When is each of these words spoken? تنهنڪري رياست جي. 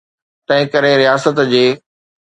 تنهنڪري 0.47 0.93
رياست 1.01 1.37
جي. 1.53 1.65